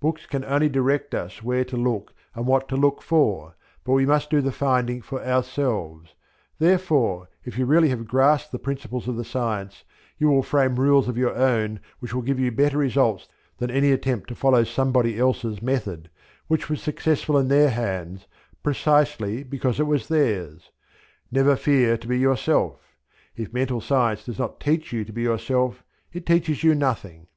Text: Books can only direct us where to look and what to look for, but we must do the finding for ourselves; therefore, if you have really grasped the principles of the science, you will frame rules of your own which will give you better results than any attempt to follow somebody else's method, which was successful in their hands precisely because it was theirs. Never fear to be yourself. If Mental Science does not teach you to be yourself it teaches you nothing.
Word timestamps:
Books 0.00 0.26
can 0.26 0.44
only 0.46 0.68
direct 0.68 1.14
us 1.14 1.44
where 1.44 1.64
to 1.66 1.76
look 1.76 2.12
and 2.34 2.44
what 2.44 2.68
to 2.70 2.76
look 2.76 3.02
for, 3.02 3.54
but 3.84 3.92
we 3.92 4.04
must 4.04 4.28
do 4.28 4.40
the 4.40 4.50
finding 4.50 5.00
for 5.00 5.24
ourselves; 5.24 6.16
therefore, 6.58 7.28
if 7.44 7.56
you 7.56 7.62
have 7.62 7.68
really 7.68 7.94
grasped 8.02 8.50
the 8.50 8.58
principles 8.58 9.06
of 9.06 9.14
the 9.14 9.22
science, 9.22 9.84
you 10.18 10.28
will 10.28 10.42
frame 10.42 10.74
rules 10.74 11.06
of 11.06 11.16
your 11.16 11.36
own 11.36 11.78
which 12.00 12.12
will 12.12 12.22
give 12.22 12.40
you 12.40 12.50
better 12.50 12.78
results 12.78 13.28
than 13.58 13.70
any 13.70 13.92
attempt 13.92 14.26
to 14.28 14.34
follow 14.34 14.64
somebody 14.64 15.16
else's 15.16 15.62
method, 15.62 16.10
which 16.48 16.68
was 16.68 16.82
successful 16.82 17.38
in 17.38 17.46
their 17.46 17.70
hands 17.70 18.26
precisely 18.64 19.44
because 19.44 19.78
it 19.78 19.86
was 19.86 20.08
theirs. 20.08 20.72
Never 21.30 21.54
fear 21.54 21.96
to 21.96 22.08
be 22.08 22.18
yourself. 22.18 22.96
If 23.36 23.52
Mental 23.52 23.80
Science 23.80 24.24
does 24.24 24.40
not 24.40 24.58
teach 24.58 24.92
you 24.92 25.04
to 25.04 25.12
be 25.12 25.22
yourself 25.22 25.84
it 26.12 26.26
teaches 26.26 26.64
you 26.64 26.74
nothing. 26.74 27.28